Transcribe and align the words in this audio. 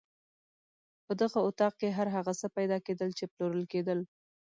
په 1.05 1.13
دغه 1.21 1.39
اطاق 1.47 1.73
کې 1.79 1.89
هر 1.97 2.07
هغه 2.15 2.33
څه 2.39 2.47
پیدا 2.57 2.77
کېدل 2.87 3.09
چې 3.17 3.29
پلورل 3.33 3.65
کېدل. 3.73 3.99